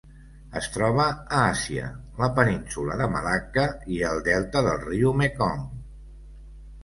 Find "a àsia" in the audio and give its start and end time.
1.09-1.89